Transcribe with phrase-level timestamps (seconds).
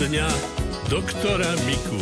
[0.00, 0.28] dňa
[0.88, 2.00] doktora Miku.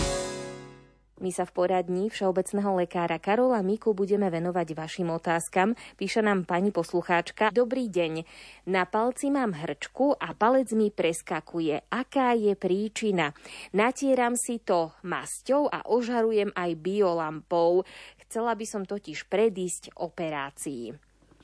[1.19, 5.75] My sa v poradní všeobecného lekára Karola Miku budeme venovať vašim otázkam.
[5.99, 7.51] Píše nám pani poslucháčka.
[7.51, 8.23] Dobrý deň.
[8.71, 11.91] Na palci mám hrčku a palec mi preskakuje.
[11.91, 13.35] Aká je príčina?
[13.75, 17.83] Natieram si to masťou a ožarujem aj biolampou.
[18.23, 20.95] Chcela by som totiž predísť operácii.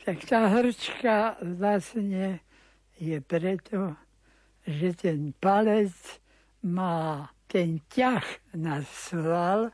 [0.07, 2.39] Tak tá hrčka vlastne
[2.95, 3.99] je preto,
[4.63, 5.91] že ten palec
[6.65, 8.25] má ten ťah
[8.57, 9.71] na sval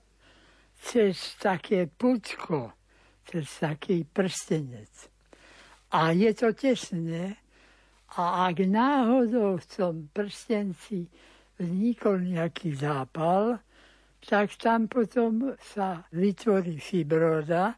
[0.77, 2.75] cez také putko,
[3.25, 5.09] cez taký prstenec.
[5.95, 7.39] A je to tesné
[8.19, 11.07] a ak náhodou v tom prstenci
[11.59, 13.63] vznikol nejaký zápal,
[14.21, 17.75] tak tam potom sa vytvorí fibroza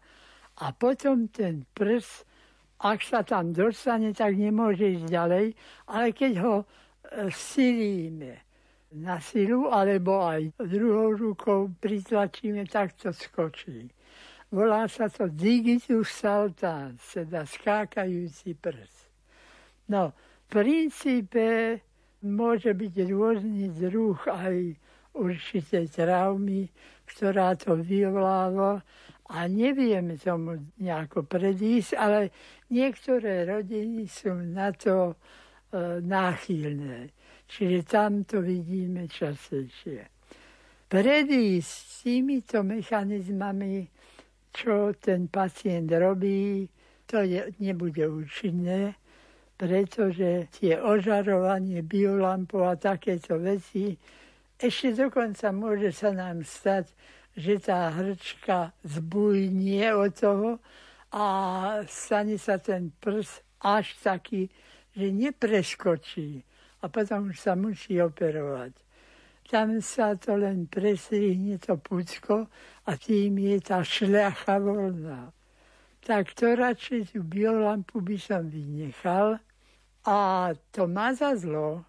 [0.58, 2.24] a potom ten prs,
[2.82, 5.46] ak sa tam dostane, tak nemôže ísť ďalej,
[5.86, 6.66] ale keď ho e,
[7.30, 8.51] silíme,
[8.94, 13.88] na silu, alebo aj druhou rukou pritlačíme, tak to skočí.
[14.52, 19.08] Volá sa to digitus saltans, teda skákajúci prst.
[19.88, 21.80] No, v princípe
[22.20, 24.76] môže byť rôzny druh aj
[25.16, 26.68] určité traumy,
[27.08, 28.84] ktorá to vyvoláva
[29.32, 32.28] a nevieme tomu nejako predísť, ale
[32.68, 35.14] niektoré rodiny sú na to e,
[36.04, 37.08] náchylné.
[37.52, 40.08] Čiže tam to vidíme častejšie.
[40.88, 43.84] Predísť s týmito mechanizmami,
[44.56, 46.64] čo ten pacient robí,
[47.04, 48.96] to je, nebude účinné,
[49.60, 54.00] pretože tie ožarovanie biolampov a takéto veci,
[54.56, 56.88] ešte dokonca môže sa nám stať,
[57.36, 60.50] že tá hrčka zbujnie od toho
[61.12, 61.24] a
[61.84, 64.48] stane sa ten prs až taký,
[64.96, 66.48] že nepreskočí
[66.82, 68.74] a potom už sa musí operovať.
[69.46, 72.46] Tam sa to len prestrihne to pucko
[72.86, 75.30] a tým je tá šľacha voľná.
[76.02, 79.38] Tak to radšej tú biolampu by som vynechal
[80.02, 81.86] a to mazadlo,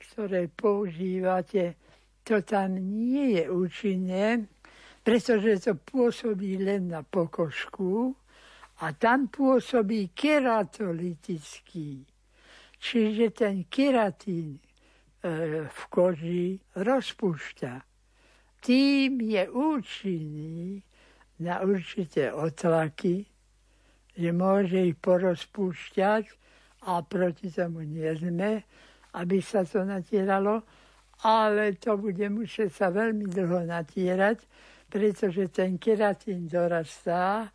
[0.00, 1.76] ktoré používate,
[2.24, 4.48] to tam nie je účinné,
[5.04, 8.16] pretože to pôsobí len na pokožku
[8.80, 12.11] a tam pôsobí keratolitický
[12.82, 14.60] Čiže ten keratín e,
[15.70, 17.72] v koži rozpúšťa.
[18.58, 20.82] Tým je účinný
[21.38, 23.22] na určité otlaky,
[24.18, 26.24] že môže ich porozpúšťať
[26.90, 28.66] a proti tomu nie sme,
[29.14, 30.66] aby sa to natieralo,
[31.22, 34.42] ale to bude musieť sa veľmi dlho natierať,
[34.90, 37.46] pretože ten keratín dorastá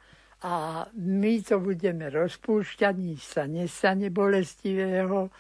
[0.44, 5.34] a my to budeme rozpúšťať, nič sa nestane bolestivého,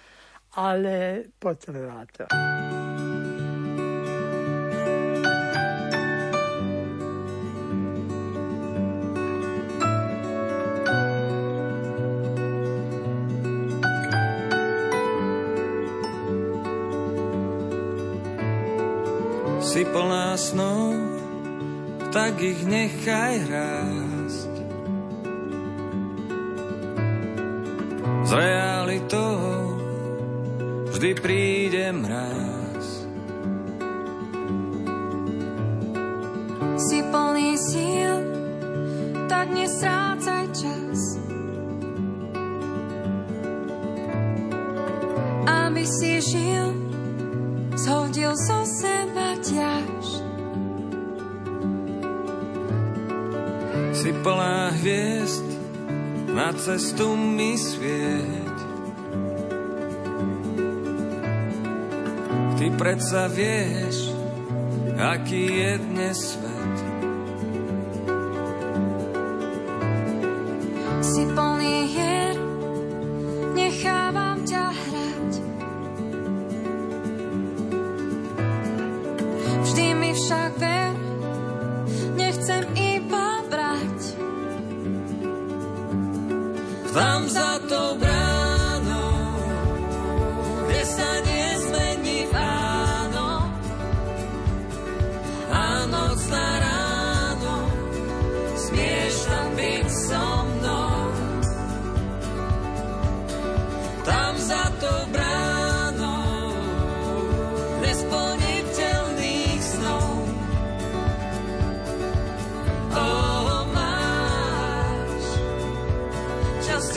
[0.58, 2.25] ale potrvá to.
[19.62, 20.96] Si plná snov,
[22.09, 24.06] tak ich nechaj hrať
[28.28, 29.40] s realitou
[30.92, 33.08] vždy príde mráz.
[36.76, 38.16] Si plný síl,
[39.32, 41.00] tak nestrácaj čas.
[45.48, 46.76] Aby si žil,
[47.80, 50.06] zhodil so seba ťaž.
[53.96, 55.17] Si plná hviezd,
[56.38, 58.58] na cestu mi svieť.
[62.62, 64.14] Ty predsa vieš,
[65.02, 66.75] aký je dnes svet.
[71.02, 72.38] Si plný hier,
[73.58, 75.31] nechávam ťa hrať.
[79.66, 80.76] Vždy mi však ver,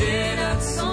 [0.01, 0.90] didn't.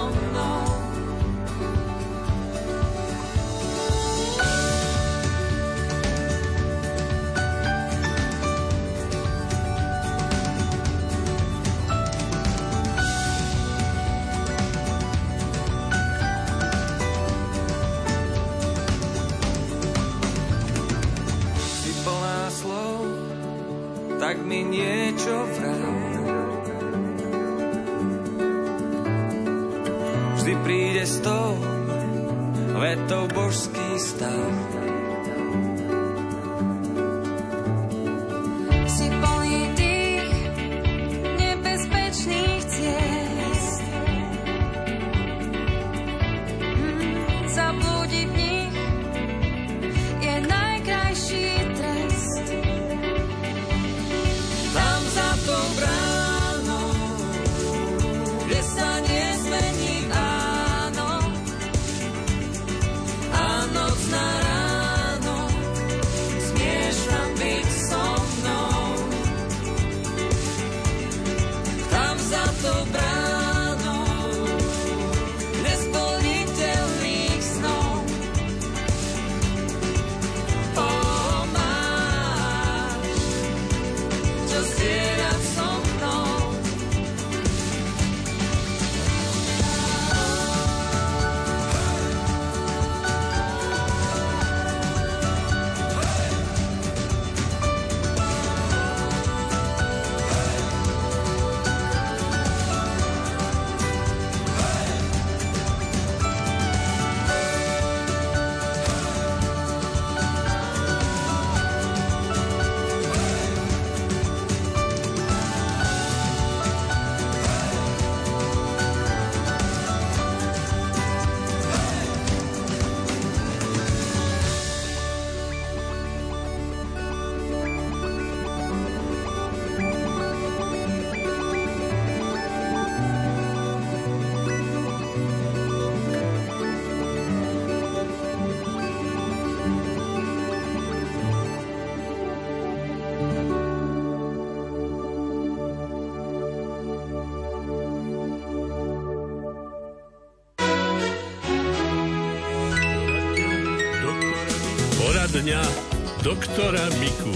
[156.38, 157.34] Doktora Miku.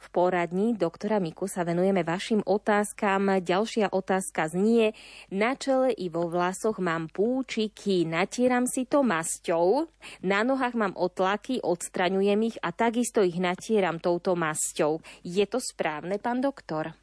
[0.00, 3.44] V poradni doktora Miku sa venujeme vašim otázkam.
[3.44, 4.96] Ďalšia otázka znie,
[5.28, 9.84] na čele i vo vlasoch mám púčiky, natieram si to masťou,
[10.24, 15.04] na nohách mám otlaky, odstraňujem ich a takisto ich natieram touto masťou.
[15.20, 16.96] Je to správne, pán doktor?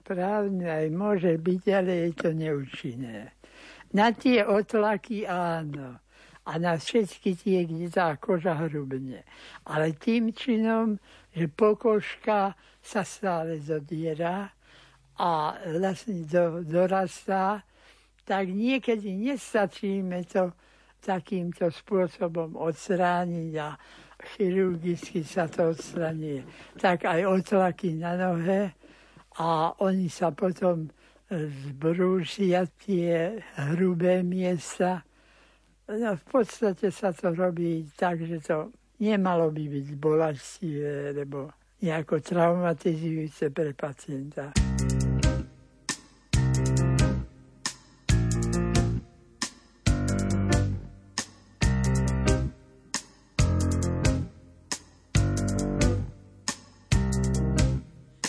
[0.00, 3.36] Správne aj môže byť, ale je to neúčinné.
[3.92, 6.00] Na tie otlaky áno.
[6.46, 9.26] A na všetky tie, kde tá koža hrubne.
[9.66, 10.94] Ale tým činom,
[11.34, 14.54] že pokožka sa stále zodiera
[15.18, 17.66] a vlastne do, dorastá,
[18.22, 20.54] tak niekedy nestačíme to
[21.02, 23.78] takýmto spôsobom odstrániť a
[24.34, 26.42] chirurgicky sa to odstraní.
[26.78, 28.74] Tak aj otlaky na nohe
[29.38, 30.90] a oni sa potom
[31.30, 35.02] zbrúšia tie hrubé miesta.
[35.86, 42.18] No, v podstate sa to robí tak, že to nemalo by byť bolestivé, lebo nejako
[42.26, 44.50] traumatizujúce pre pacienta.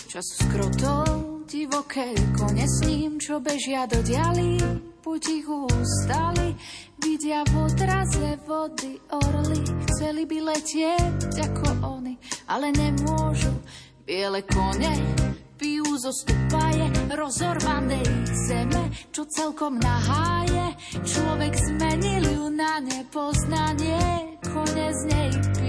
[0.06, 4.62] Čas skrotol divoké kone s ním, čo bežia do dialy,
[5.02, 5.66] potichu
[6.06, 6.54] stali,
[7.08, 12.20] vidia v odraze vody orly, chceli by letieť ako oni,
[12.52, 13.48] ale nemôžu.
[14.04, 14.92] Biele kone
[15.56, 20.76] pijú zo stupaje rozorvanej zeme, čo celkom naháje.
[21.00, 25.67] Človek zmenil ju na nepoznanie, kone z nej pijú.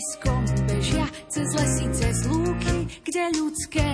[0.00, 3.89] Ďalej triskom bežia cez lesy, cez lúky, kde ľudské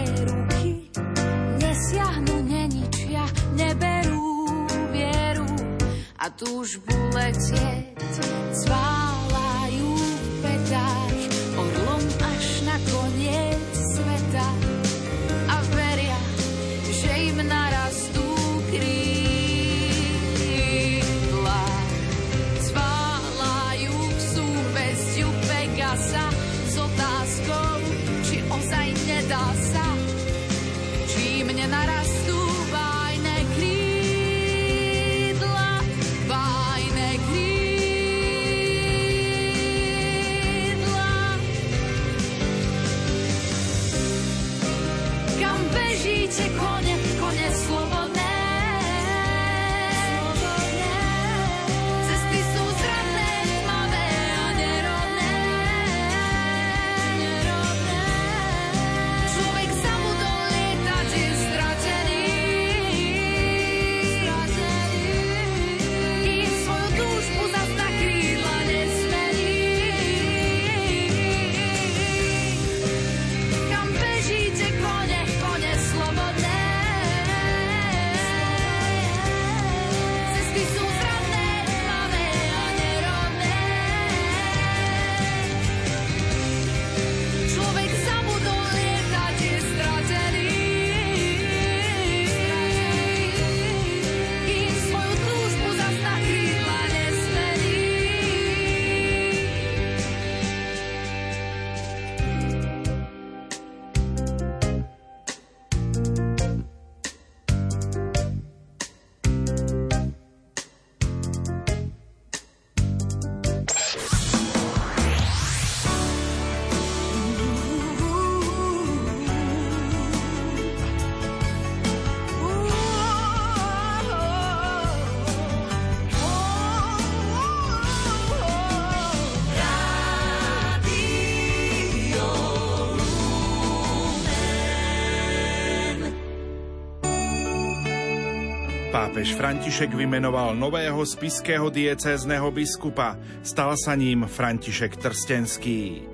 [139.17, 143.17] Pápež František vymenoval nového spiského diecézneho biskupa.
[143.41, 146.05] Stal sa ním František Trstenský.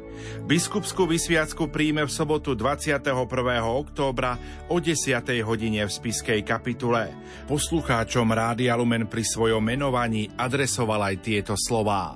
[0.47, 3.11] Biskupskú vysviacku príjme v sobotu 21.
[3.59, 4.39] októbra
[4.71, 5.19] o 10.
[5.43, 7.11] hodine v spiskej kapitule.
[7.51, 12.15] Poslucháčom Rádia Lumen pri svojom menovaní adresoval aj tieto slová.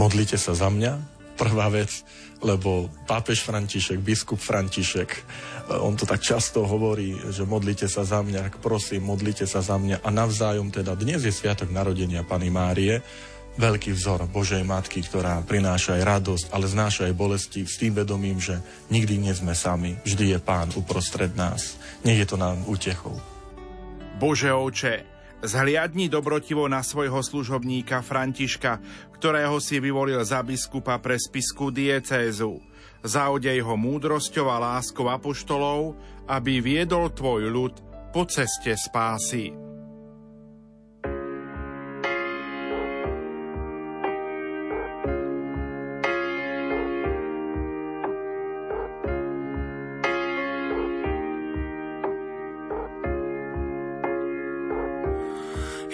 [0.00, 0.96] Modlite sa za mňa,
[1.36, 2.08] prvá vec,
[2.40, 5.12] lebo pápež František, biskup František,
[5.68, 10.00] on to tak často hovorí, že modlite sa za mňa, prosím, modlite sa za mňa
[10.00, 13.04] a navzájom teda dnes je sviatok narodenia Pany Márie,
[13.58, 18.38] veľký vzor Božej Matky, ktorá prináša aj radosť, ale znáša aj bolesti s tým vedomím,
[18.40, 21.76] že nikdy nie sme sami, vždy je Pán uprostred nás.
[22.06, 23.18] Nech je to nám útechou.
[24.16, 28.82] Bože oče, Zhliadni dobrotivo na svojho služobníka Františka,
[29.14, 32.58] ktorého si vyvolil za biskupa pre spisku diecézu.
[33.04, 35.94] Zaodej ho múdrosťou a láskou apoštolov,
[36.26, 37.74] aby viedol tvoj ľud
[38.10, 39.67] po ceste spásy.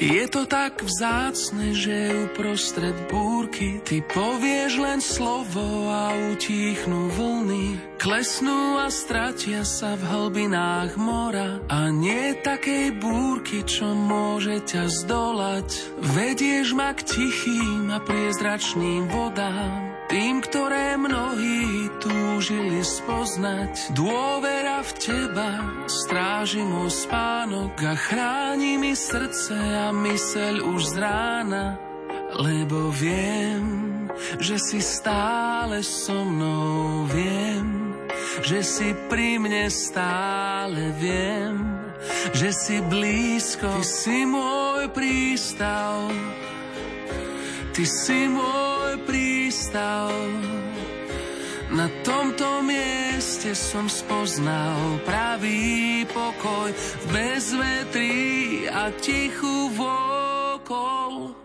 [0.04, 7.96] Je to tak vzácne, že uprostred búrky ty povieš len slovo a utichnú vlny.
[7.96, 15.72] Klesnú a stratia sa v hlbinách mora a nie takej búrky, čo môže ťa zdolať.
[16.04, 19.83] Vedieš ma k tichým a priezračným vodám
[23.34, 23.98] spoznať.
[23.98, 25.50] Dôvera v teba
[25.90, 31.74] stráži môj spánok a chráni mi srdce a myseľ už z rána,
[32.38, 34.06] lebo viem,
[34.38, 37.98] že si stále so mnou, viem,
[38.46, 40.94] že si pri mne stále.
[40.94, 41.58] Viem,
[42.30, 46.06] že si blízko, ty si môj prístav,
[47.74, 50.53] ty si môj prístav.
[51.74, 58.22] Na tomto mieste som spoznal pravý pokoj v bezvetrí
[58.70, 61.43] a tichú vokol.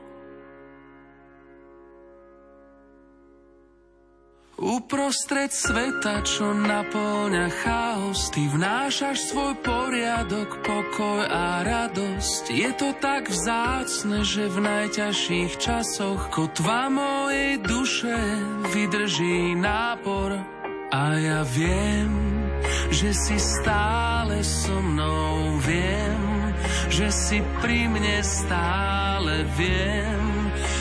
[4.60, 12.52] Uprostred sveta, čo naplňa chaos, ty vnášaš svoj poriadok, pokoj a radosť.
[12.52, 18.20] Je to tak vzácne, že v najťažších časoch kotva mojej duše
[18.76, 20.44] vydrží nápor.
[20.92, 22.12] A ja viem,
[22.92, 26.52] že si stále so mnou, viem,
[26.92, 30.40] že si pri mne stále viem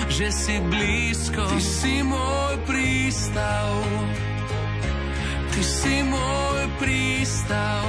[0.09, 1.47] že si blízko.
[1.47, 3.73] Ty si môj prístav,
[5.57, 7.85] ty si môj prístav.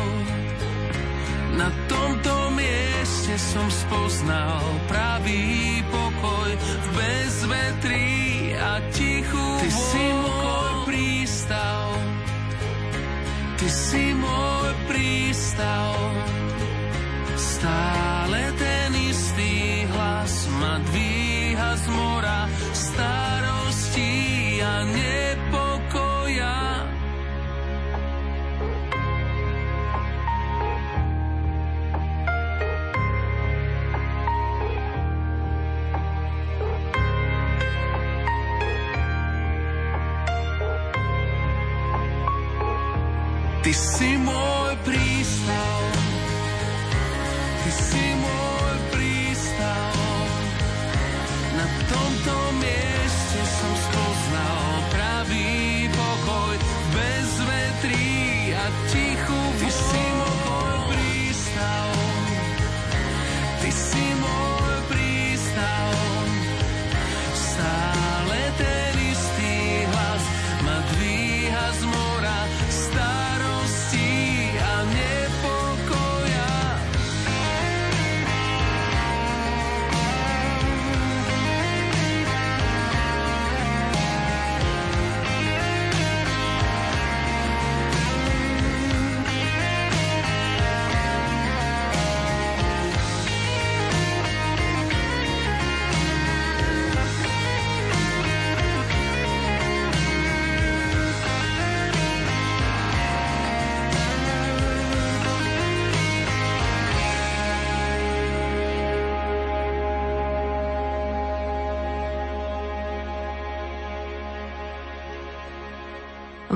[1.59, 8.09] Na tomto mieste som spoznal pravý pokoj v bezvetrí
[8.55, 11.83] a tichú Ty si môj prístav,
[13.59, 15.91] ty si môj prístav.
[17.35, 24.28] Stále ten istý hlas ma dvíha z mora starostí
[24.69, 26.57] a nepokoja.
[43.59, 44.58] Ty si môj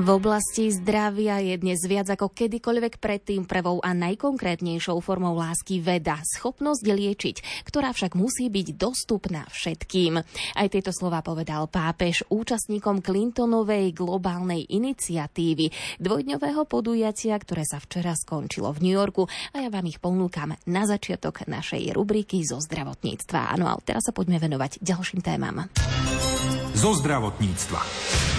[0.04, 6.20] V oblasti zdravia je dnes viac ako kedykoľvek predtým prvou a najkonkrétnejšou formou lásky veda,
[6.20, 10.20] schopnosť liečiť, ktorá však musí byť dostupná všetkým.
[10.60, 15.72] Aj tieto slova povedal pápež účastníkom Clintonovej globálnej iniciatívy,
[16.04, 19.24] dvojdňového podujatia, ktoré sa včera skončilo v New Yorku
[19.56, 23.56] a ja vám ich ponúkam na začiatok našej rubriky zo zdravotníctva.
[23.56, 25.64] Áno, ale teraz sa poďme venovať ďalším témam.
[26.76, 28.33] Zo zdravotníctva.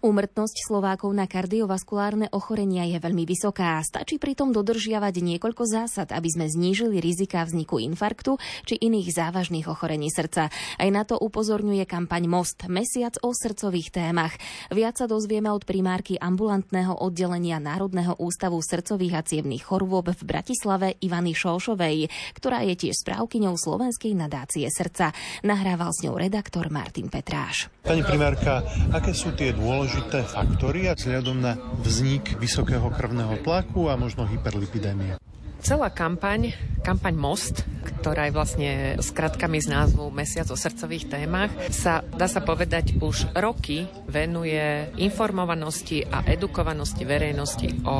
[0.00, 3.76] Úmrtnosť Slovákov na kardiovaskulárne ochorenia je veľmi vysoká.
[3.84, 10.08] Stačí pritom dodržiavať niekoľko zásad, aby sme znížili rizika vzniku infarktu či iných závažných ochorení
[10.08, 10.48] srdca.
[10.80, 14.40] Aj na to upozorňuje kampaň Most, mesiac o srdcových témach.
[14.72, 20.96] Viac sa dozvieme od primárky ambulantného oddelenia Národného ústavu srdcových a cievných chorôb v Bratislave
[21.04, 22.08] Ivany Šolšovej,
[22.40, 25.12] ktorá je tiež správkyňou Slovenskej nadácie srdca.
[25.44, 27.68] Nahrával s ňou redaktor Martin Petráš.
[27.84, 28.64] Pani primárka,
[28.96, 34.22] aké sú tie dôležité dôležité faktory a vzhľadom na vznik vysokého krvného tlaku a možno
[34.22, 35.18] hyperlipidémie.
[35.60, 37.68] Celá kampaň, kampaň Most,
[38.00, 43.36] ktorá je vlastne skratkami z názvu Mesiac o srdcových témach, sa, dá sa povedať, už
[43.36, 47.96] roky venuje informovanosti a edukovanosti verejnosti o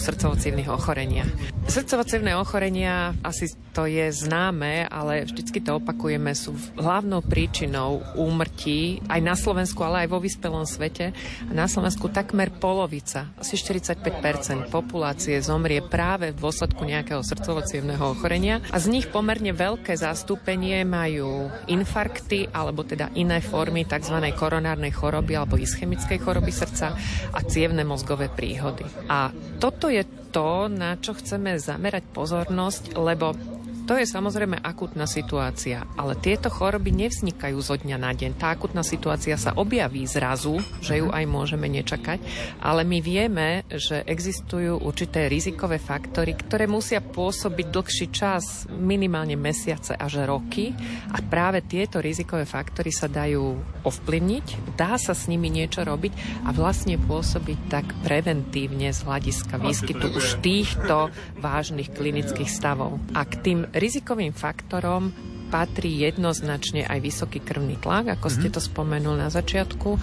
[0.00, 0.40] srdcovo
[0.72, 1.28] ochoreniach.
[1.68, 2.08] srdcovo
[2.40, 9.36] ochorenia, asi to je známe, ale vždycky to opakujeme, sú hlavnou príčinou úmrtí aj na
[9.36, 11.12] Slovensku, ale aj vo vyspelom svete.
[11.52, 17.66] Na Slovensku takmer polovica, asi 45% populácie zomrie práve v dôsledku nejakého srdcovo
[17.98, 24.14] ochorenia a z nich pomerne veľké zastúpenie majú infarkty alebo teda iné formy tzv.
[24.32, 26.94] koronárnej choroby alebo ischemickej choroby srdca
[27.34, 28.86] a cievne mozgové príhody.
[29.10, 33.53] A toto je to, na čo chceme zamerať pozornosť, lebo
[33.84, 38.40] to je samozrejme akutná situácia, ale tieto choroby nevznikajú zo dňa na deň.
[38.40, 42.18] Tá akutná situácia sa objaví zrazu, že ju aj môžeme nečakať,
[42.64, 49.92] ale my vieme, že existujú určité rizikové faktory, ktoré musia pôsobiť dlhší čas, minimálne mesiace
[49.92, 50.72] až roky
[51.12, 56.56] a práve tieto rizikové faktory sa dajú ovplyvniť, dá sa s nimi niečo robiť a
[56.56, 62.96] vlastne pôsobiť tak preventívne z hľadiska výskytu už týchto vážnych klinických stavov.
[63.12, 65.10] A k tým rizikovým faktorom
[65.54, 68.54] patrí jednoznačne aj vysoký krvný tlak, ako ste mhm.
[68.58, 69.94] to spomenul na začiatku,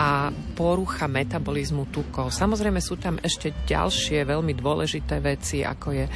[0.00, 2.32] a porucha metabolizmu tukov.
[2.32, 6.06] Samozrejme sú tam ešte ďalšie veľmi dôležité veci, ako je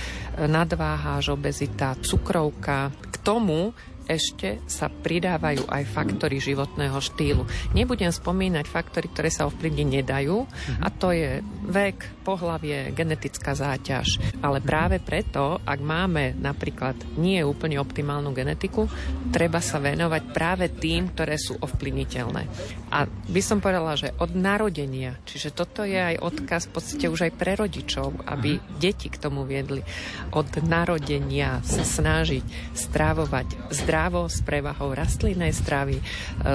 [0.48, 2.88] nadváha, obezita, cukrovka.
[3.12, 3.76] K tomu
[4.08, 7.44] ešte sa pridávajú aj faktory životného štýlu.
[7.76, 10.80] Nebudem spomínať faktory, ktoré sa ovplyvniť nedajú mm-hmm.
[10.80, 14.40] a to je vek, pohlavie, genetická záťaž.
[14.40, 18.88] Ale práve preto, ak máme napríklad nie úplne optimálnu genetiku,
[19.28, 22.42] treba sa venovať práve tým, ktoré sú ovplyvniteľné.
[22.88, 27.28] A by som povedala, že od narodenia, čiže toto je aj odkaz v podstate už
[27.28, 28.62] aj pre rodičov, aby mhm.
[28.80, 29.84] deti k tomu viedli.
[30.32, 36.02] Od narodenia sa snažiť strávovať zdravie zdravo s prevahou rastlinnej stravy, e,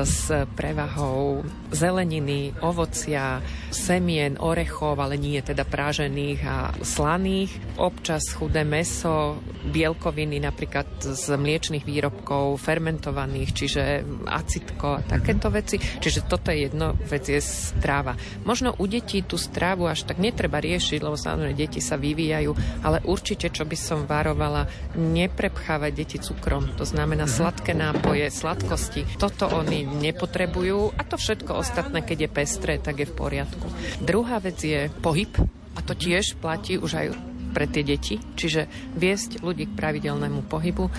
[0.07, 1.43] s prevahou
[1.75, 7.51] zeleniny, ovocia, semien, orechov, ale nie teda prážených a slaných.
[7.75, 13.81] Občas chudé meso, bielkoviny napríklad z mliečných výrobkov, fermentovaných, čiže
[14.23, 15.75] acitko a takéto veci.
[15.83, 18.15] Čiže toto je jedno vec, je stráva.
[18.47, 22.55] Možno u detí tú strávu až tak netreba riešiť, lebo samozrejme deti sa vyvíjajú,
[22.87, 26.71] ale určite, čo by som varovala, neprepchávať deti cukrom.
[26.79, 29.17] To znamená sladké nápoje, sladkosti.
[29.17, 33.65] Toto oni nepotrebujú a to všetko ostatné, keď je pestré, tak je v poriadku.
[34.05, 35.33] Druhá vec je pohyb,
[35.73, 37.07] a to tiež platí už aj
[37.53, 40.89] pre tie deti, čiže viesť ľudí k pravidelnému pohybu.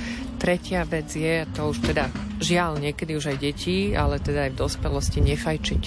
[0.45, 2.13] Tretia vec je, to už teda
[2.45, 5.83] žiaľ niekedy už aj deti, ale teda aj v dospelosti nefajčiť.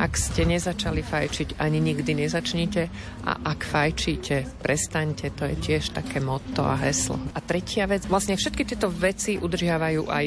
[0.00, 2.82] Ak ste nezačali fajčiť, ani nikdy nezačnite
[3.28, 7.20] a ak fajčíte, prestaňte, to je tiež také motto a heslo.
[7.36, 10.24] A tretia vec, vlastne všetky tieto veci udržiavajú aj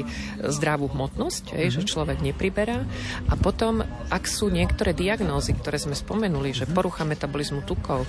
[0.53, 1.73] zdravú hmotnosť, mm-hmm.
[1.73, 2.85] že človek nepriberá
[3.25, 3.81] a potom,
[4.13, 8.07] ak sú niektoré diagnózy, ktoré sme spomenuli, že porucha metabolizmu tukov, e,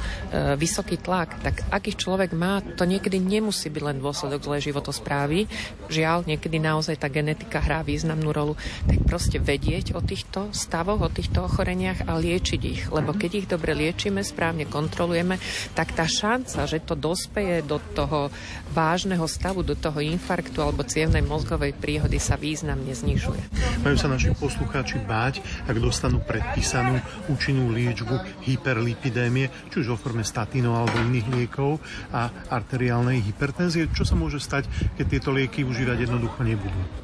[0.61, 5.49] vysoký tlak, tak ak ich človek má, to niekedy nemusí byť len dôsledok zlej životosprávy.
[5.93, 8.57] Žiaľ, niekedy naozaj tá genetika hrá významnú rolu.
[8.89, 12.83] Tak proste vedieť o týchto stavoch, o týchto ochoreniach a liečiť ich.
[12.89, 15.37] Lebo keď ich dobre liečíme, správne kontrolujeme,
[15.77, 18.33] tak tá šanca, že to dospeje do toho
[18.73, 23.43] vážneho stavu, do toho infarktu alebo cievnej mozgovej príhody sa významne znižuje.
[23.85, 26.97] Majú sa naši poslucháči báť, ak dostanú predpísanú
[27.29, 31.77] účinnú liečbu hyperlipidémie, či už vo forme statínov alebo iných liekov
[32.09, 33.93] a arteriálnej hypertenzie.
[33.93, 34.65] Čo sa môže stať,
[34.97, 37.04] keď tieto lieky užívať jednoducho nebudú?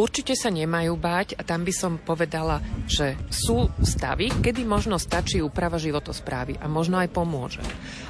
[0.00, 5.44] Určite sa nemajú báť a tam by som povedala, že sú stavy, kedy možno stačí
[5.44, 7.60] úprava životosprávy a možno aj pomôže.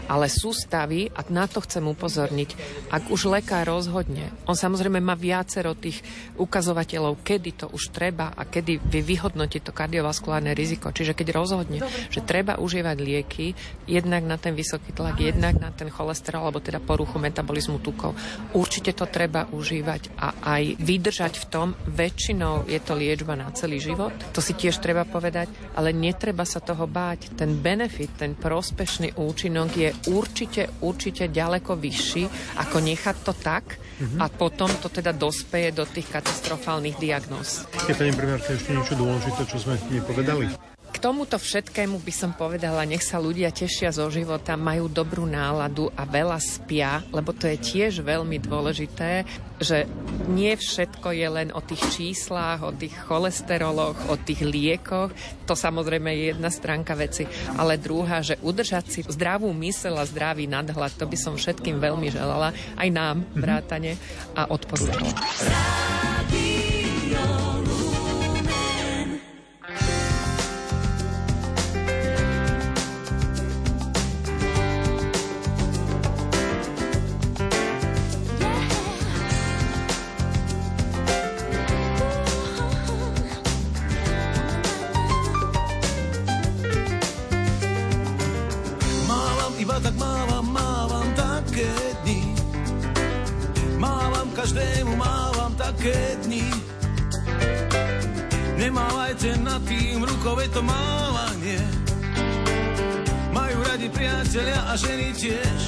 [0.07, 2.50] Ale sú stavy, a na to chcem upozorniť,
[2.94, 5.98] ak už lekár rozhodne, on samozrejme má viacero tých
[6.38, 10.94] ukazovateľov, kedy to už treba a kedy vy vyhodnotiť to kardiovaskulárne riziko.
[10.94, 13.46] Čiže keď rozhodne, že treba užívať lieky,
[13.90, 18.14] jednak na ten vysoký tlak, jednak na ten cholesterol, alebo teda poruchu metabolizmu tukov,
[18.55, 23.81] určite to treba užívať a aj vydržať v tom, väčšinou je to liečba na celý
[23.81, 27.33] život, to si tiež treba povedať, ale netreba sa toho báť.
[27.37, 32.25] Ten benefit, ten prospešný účinok je určite, určite ďaleko vyšší,
[32.61, 34.21] ako nechať to tak mm-hmm.
[34.21, 37.64] a potom to teda dospeje do tých katastrofálnych diagnóz.
[37.88, 40.70] Je pani ešte niečo dôležité, čo sme nepovedali?
[41.01, 46.05] Tomuto všetkému by som povedala, nech sa ľudia tešia zo života, majú dobrú náladu a
[46.05, 49.25] veľa spia, lebo to je tiež veľmi dôležité,
[49.57, 49.89] že
[50.29, 55.09] nie všetko je len o tých číslach, o tých cholesteroloch, o tých liekoch.
[55.49, 57.25] To samozrejme je jedna stránka veci,
[57.57, 62.13] ale druhá, že udržať si zdravú mysel a zdravý nadhľad, to by som všetkým veľmi
[62.13, 63.97] želala, aj nám vrátane
[64.37, 64.53] a
[94.40, 94.70] odpovedala.
[104.70, 105.62] a ženy tiež.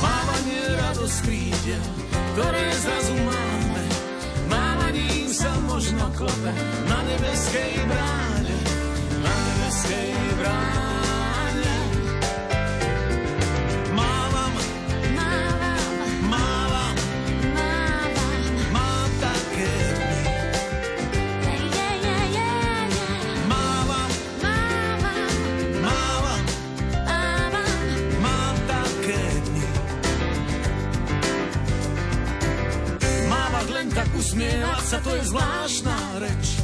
[0.00, 1.76] Mávanie radosť príde,
[2.32, 3.84] ktoré zrazu máme.
[4.48, 6.52] Mávaním sa možno klope
[6.88, 8.56] na nebeskej bráne,
[9.20, 11.03] na nebeskej bráne.
[34.34, 36.58] Usmievať sa to je zvláštna reč.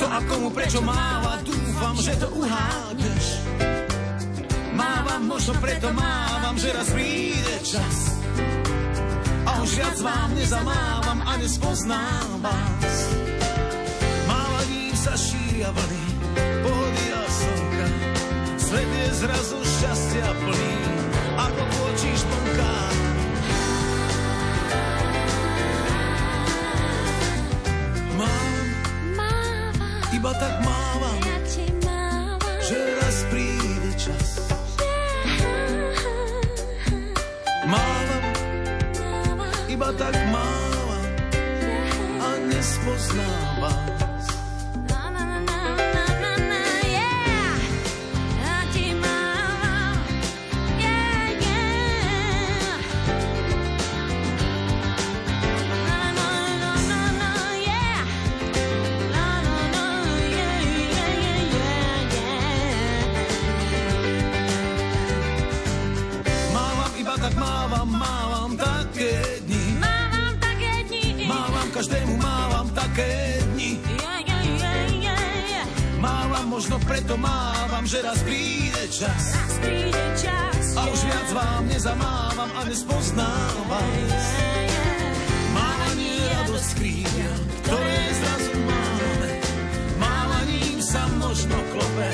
[0.00, 3.26] Kto a komu prečo máva, dúfam, že to uhádneš.
[4.72, 8.16] Mávam, možno preto mávam, že raz príde čas.
[9.44, 12.96] A už viac vám nezamávam a nespoznám vás.
[14.24, 16.04] Mávaním sa šíria vlny,
[16.64, 17.88] pohody a slnka.
[18.56, 20.76] Svet je zrazu šťastia plný,
[21.36, 23.11] ako pôčíš plnká.
[30.22, 31.38] Iba tak mávam, ja
[31.82, 32.58] mávam.
[32.62, 34.28] že raz príde čas.
[37.66, 38.24] Mávam,
[39.66, 41.06] iba tak mávam
[42.22, 43.91] a nespoznávam.
[76.92, 79.32] Preto mávam, že raz príde čas.
[79.32, 84.28] Raz príde čas a už viac vám nezamávam a nespoznám vás.
[85.56, 87.32] Mávanie radosť kríňa,
[87.64, 89.30] ktoré zrazu máme.
[89.96, 92.08] Mávaním sa možno klope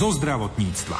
[0.00, 0.96] zo zdravotníctva.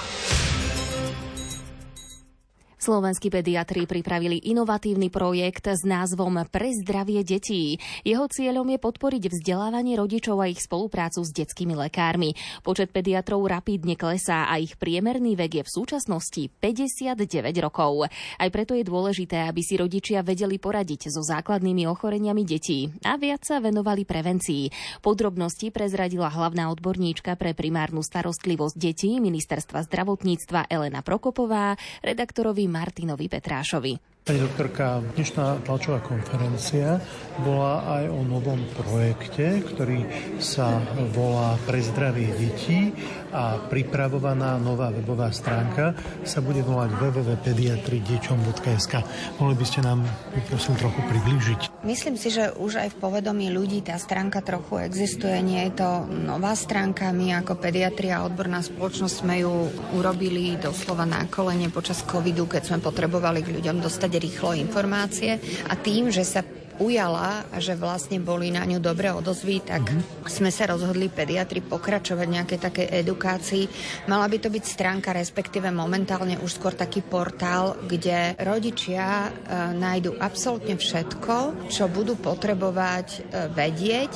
[2.90, 7.78] Slovenskí pediatri pripravili inovatívny projekt s názvom Pre zdravie detí.
[8.02, 12.34] Jeho cieľom je podporiť vzdelávanie rodičov a ich spoluprácu s detskými lekármi.
[12.66, 17.30] Počet pediatrov rapídne klesá a ich priemerný vek je v súčasnosti 59
[17.62, 18.10] rokov.
[18.10, 23.46] Aj preto je dôležité, aby si rodičia vedeli poradiť so základnými ochoreniami detí a viac
[23.46, 24.98] sa venovali prevencii.
[24.98, 34.09] Podrobnosti prezradila hlavná odborníčka pre primárnu starostlivosť detí ministerstva zdravotníctva Elena Prokopová, redaktorovi Martinovi Petrášovi.
[34.20, 37.00] Pani doktorka, dnešná tlačová konferencia
[37.40, 40.04] bola aj o novom projekte, ktorý
[40.36, 40.76] sa
[41.16, 42.92] volá Pre zdravie detí
[43.32, 45.96] a pripravovaná nová webová stránka
[46.28, 48.94] sa bude volať www.pediatrideťom.sk.
[49.40, 50.04] Mohli by ste nám,
[50.52, 51.80] prosím, trochu priblížiť?
[51.80, 55.32] Myslím si, že už aj v povedomí ľudí tá stránka trochu existuje.
[55.40, 57.08] Nie je to nová stránka.
[57.16, 62.68] My ako pediatria a odborná spoločnosť sme ju urobili doslova na kolene počas covidu, keď
[62.68, 65.38] sme potrebovali k ľuďom dostať rýchlo informácie
[65.70, 66.42] a tým, že sa
[66.80, 70.26] ujala a že vlastne boli na ňu dobré odozvy, tak uh-huh.
[70.26, 73.64] sme sa rozhodli pediatri pokračovať nejakej takej edukácii.
[74.08, 80.16] Mala by to byť stránka, respektíve momentálne už skôr taký portál, kde rodičia e, nájdu
[80.16, 83.18] absolútne všetko, čo budú potrebovať e,
[83.52, 84.12] vedieť,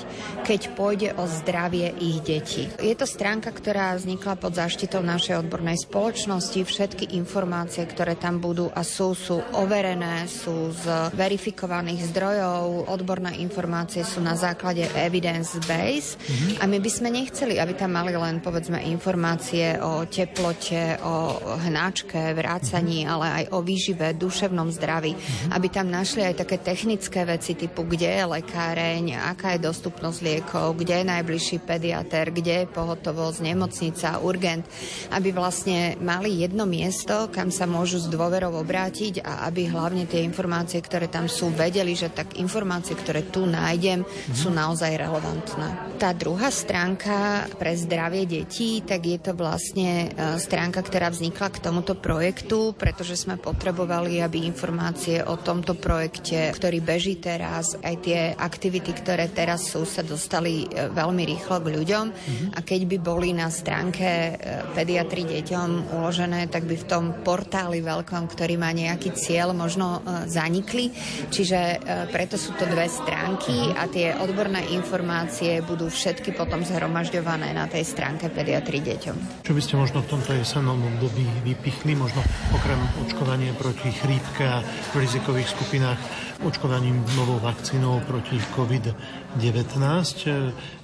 [0.49, 2.73] keď pôjde o zdravie ich detí.
[2.81, 6.65] Je to stránka, ktorá vznikla pod záštitou našej odbornej spoločnosti.
[6.65, 13.43] Všetky informácie, ktoré tam budú a sú, sú overené, sú z verifikovaných zdrojov, zdrojov, odborné
[13.43, 16.63] informácie sú na základe evidence base mm-hmm.
[16.63, 22.35] a my by sme nechceli, aby tam mali len povedzme informácie o teplote, o hnáčke,
[22.35, 23.15] vrácaní, mm-hmm.
[23.15, 25.51] ale aj o výžive, duševnom zdraví, mm-hmm.
[25.51, 30.79] aby tam našli aj také technické veci typu, kde je lekáreň, aká je dostupnosť liekov,
[30.79, 34.65] kde je najbližší pediater, kde je pohotovosť, nemocnica, urgent,
[35.11, 40.23] aby vlastne mali jedno miesto, kam sa môžu s dôverou obrátiť a aby hlavne tie
[40.23, 44.37] informácie, ktoré tam sú, vedeli, že tak informácie, ktoré tu nájdem, mm-hmm.
[44.37, 45.97] sú naozaj relevantné.
[45.97, 51.63] Tá druhá stránka pre zdravie detí, tak je to vlastne e, stránka, ktorá vznikla k
[51.65, 58.21] tomuto projektu, pretože sme potrebovali, aby informácie o tomto projekte, ktorý beží teraz, aj tie
[58.37, 62.05] aktivity, ktoré teraz sú, sa dostali e, veľmi rýchlo k ľuďom.
[62.11, 62.49] Mm-hmm.
[62.53, 64.33] A keď by boli na stránke e,
[64.77, 70.91] pediatri deťom uložené, tak by v tom portáli veľkom, ktorý má nejaký cieľ, možno zanikli.
[71.31, 71.81] Čiže
[72.11, 77.71] preto preto sú to dve stránky a tie odborné informácie budú všetky potom zhromažďované na
[77.71, 79.47] tej stránke pediatri deťom.
[79.47, 84.67] Čo by ste možno v tomto jesennom období vypichli, možno okrem očkovania proti chrípke a
[84.67, 86.01] v rizikových skupinách
[86.43, 89.39] očkovaním novou vakcínou proti COVID-19.
[89.39, 90.35] E,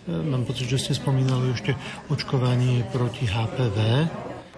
[0.06, 1.74] mám pocit, že ste spomínali ešte
[2.14, 4.06] očkovanie proti HPV.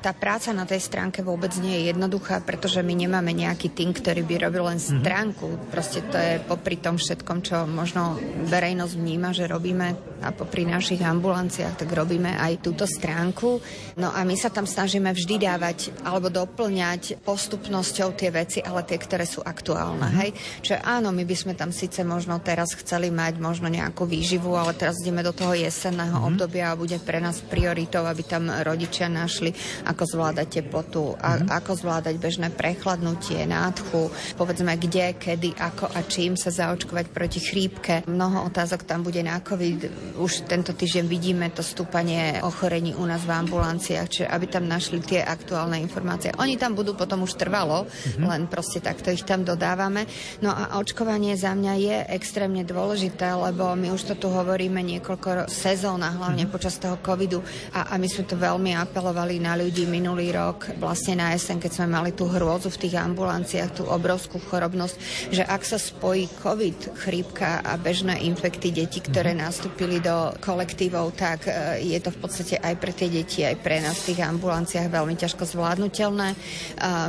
[0.02, 4.26] Tá práca na tej stránke vôbec nie je jednoduchá, pretože my nemáme nejaký tým, ktorý
[4.26, 4.98] by robil len mhm.
[4.98, 5.46] stránku.
[5.46, 5.70] Mm-hmm.
[5.70, 8.18] Proste to je popri tom všetkom, čo možno
[8.50, 13.58] verejnosť vníma, že robíme a popri našich ambulanciách, tak robíme aj túto stránku.
[13.98, 18.98] No a my sa tam snažíme vždy dávať alebo doplňať postupnosťou tie veci, ale tie,
[19.02, 20.06] ktoré sú aktuálne.
[20.06, 20.20] Mm-hmm.
[20.22, 20.30] Hej?
[20.62, 24.74] Čiže áno, my by sme tam síce možno teraz chceli mať možno nejakú výživu, ale
[24.78, 26.30] teraz ideme do toho jesenného mm-hmm.
[26.30, 29.54] obdobia a bude pre nás prioritou, aby tam rodičia našli
[29.92, 31.48] ako zvládať teplotu, a, mm-hmm.
[31.52, 37.94] ako zvládať bežné prechladnutie, nádchu, povedzme kde, kedy, ako a čím sa zaočkovať proti chrípke.
[38.08, 40.16] Mnoho otázok tam bude na COVID.
[40.18, 45.04] Už tento týždeň vidíme to stúpanie ochorení u nás v ambulanciách, čiže aby tam našli
[45.04, 46.32] tie aktuálne informácie.
[46.40, 48.24] Oni tam budú potom už trvalo, mm-hmm.
[48.24, 50.08] len proste takto ich tam dodávame.
[50.40, 55.52] No a očkovanie za mňa je extrémne dôležité, lebo my už to tu hovoríme niekoľko
[55.52, 56.54] sezón a hlavne mm-hmm.
[56.54, 57.44] počas toho covidu
[57.76, 61.58] a, a my sme to veľmi apelovali na ľudí, ľudí minulý rok, vlastne na jeseň,
[61.58, 64.94] keď sme mali tú hrôzu v tých ambulanciách, tú obrovskú chorobnosť,
[65.34, 69.42] že ak sa spojí COVID, chrípka a bežné infekty detí, ktoré mm-hmm.
[69.50, 73.82] nastúpili do kolektívov, tak e, je to v podstate aj pre tie deti, aj pre
[73.82, 76.30] nás v tých ambulanciách veľmi ťažko zvládnutelné.
[76.30, 76.36] E,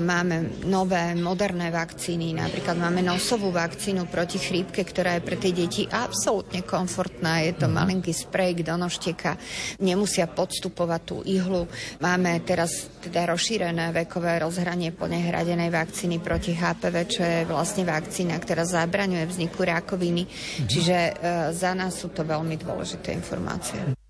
[0.01, 5.86] máme nové, moderné vakcíny, napríklad máme nosovú vakcínu proti chrípke, ktorá je pre tie deti
[5.86, 7.45] absolútne komfortná.
[7.45, 7.77] Je to mm-hmm.
[7.77, 9.38] malinký sprejk do nožteka,
[9.77, 11.69] nemusia podstupovať tú ihlu.
[12.01, 17.84] Máme teraz teraz teda rozšírené vekové rozhranie plne hradenej vakcíny proti HPV, čo je vlastne
[17.84, 20.23] vakcína, ktorá zabraňuje vzniku rakoviny.
[20.23, 20.67] Mm-hmm.
[20.71, 21.12] Čiže e,
[21.52, 24.02] za nás sú to veľmi dôležité informácie.